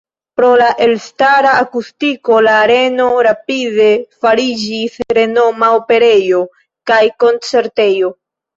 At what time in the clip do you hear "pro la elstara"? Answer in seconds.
0.39-1.51